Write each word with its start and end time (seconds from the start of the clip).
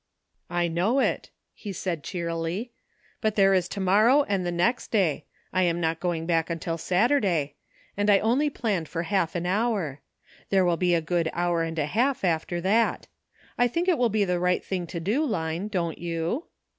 "I 0.49 0.67
know 0.67 0.97
it," 0.99 1.29
he 1.53 1.71
said 1.71 2.03
cheerily; 2.03 2.71
"but 3.21 3.35
there 3.35 3.53
is 3.53 3.69
to 3.69 3.79
morrow 3.79 4.23
and 4.23 4.43
the 4.43 4.51
next 4.51 4.87
day— 4.89 5.25
I 5.53 5.61
am 5.61 5.79
not 5.79 5.99
go 5.99 6.11
ing 6.11 6.25
back 6.25 6.49
until 6.49 6.79
Saturday— 6.79 7.53
and 7.95 8.09
I 8.09 8.17
only 8.17 8.49
planned 8.49 8.89
for 8.89 9.03
half 9.03 9.35
an 9.35 9.45
hour. 9.45 10.01
There 10.49 10.65
will 10.65 10.75
be 10.77 10.95
a 10.95 11.01
good 11.01 11.29
hour 11.33 11.61
and 11.61 11.77
a 11.77 11.85
half 11.85 12.23
after 12.23 12.59
that. 12.61 13.05
I 13.59 13.67
think 13.67 13.87
it 13.87 13.99
will 13.99 14.09
be 14.09 14.25
the 14.25 14.39
right 14.39 14.65
thing 14.65 14.87
to 14.87 14.99
do. 14.99 15.23
Line, 15.23 15.67
don't 15.67 15.99
you? 15.99 16.45